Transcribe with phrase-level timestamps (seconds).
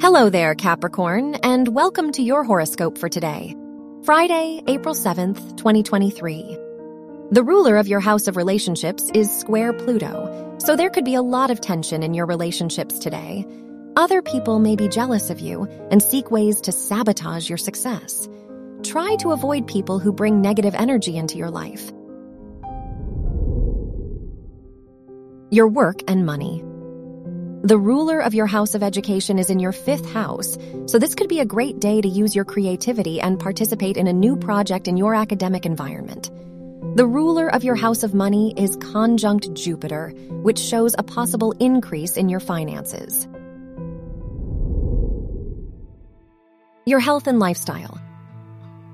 [0.00, 3.56] Hello there, Capricorn, and welcome to your horoscope for today,
[4.04, 6.56] Friday, April 7th, 2023.
[7.32, 11.20] The ruler of your house of relationships is square Pluto, so there could be a
[11.20, 13.44] lot of tension in your relationships today.
[13.96, 18.28] Other people may be jealous of you and seek ways to sabotage your success.
[18.84, 21.90] Try to avoid people who bring negative energy into your life.
[25.50, 26.62] Your work and money.
[27.68, 31.28] The ruler of your house of education is in your fifth house, so this could
[31.28, 34.96] be a great day to use your creativity and participate in a new project in
[34.96, 36.30] your academic environment.
[36.96, 42.16] The ruler of your house of money is conjunct Jupiter, which shows a possible increase
[42.16, 43.28] in your finances.
[46.86, 48.00] Your health and lifestyle.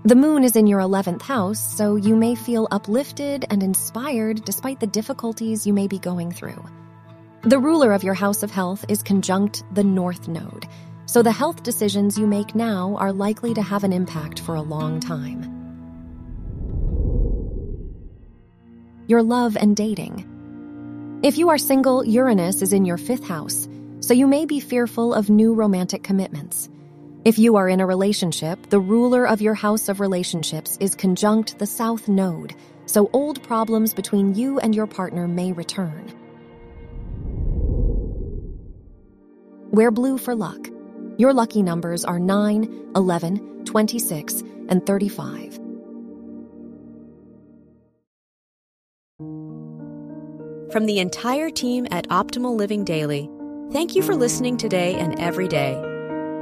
[0.04, 4.80] The moon is in your 11th house, so you may feel uplifted and inspired despite
[4.80, 6.60] the difficulties you may be going through.
[7.46, 10.66] The ruler of your house of health is conjunct the North Node,
[11.04, 14.62] so the health decisions you make now are likely to have an impact for a
[14.62, 15.42] long time.
[19.08, 21.20] Your love and dating.
[21.22, 23.68] If you are single, Uranus is in your fifth house,
[24.00, 26.70] so you may be fearful of new romantic commitments.
[27.26, 31.58] If you are in a relationship, the ruler of your house of relationships is conjunct
[31.58, 32.54] the South Node,
[32.86, 36.23] so old problems between you and your partner may return.
[39.74, 40.68] Wear blue for luck.
[41.18, 45.54] Your lucky numbers are 9, 11, 26, and 35.
[50.70, 53.28] From the entire team at Optimal Living Daily,
[53.72, 55.74] thank you for listening today and every day.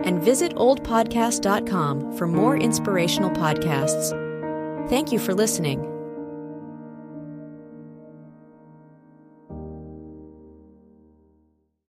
[0.05, 4.11] And visit oldpodcast.com for more inspirational podcasts.
[4.91, 5.91] Thank you for listening.